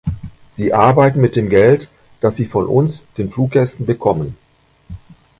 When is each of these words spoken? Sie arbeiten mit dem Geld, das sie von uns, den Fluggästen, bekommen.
Sie 0.49 0.73
arbeiten 0.73 1.21
mit 1.21 1.35
dem 1.35 1.47
Geld, 1.47 1.87
das 2.21 2.35
sie 2.35 2.47
von 2.47 2.65
uns, 2.65 3.03
den 3.19 3.29
Fluggästen, 3.29 3.85
bekommen. 3.85 4.35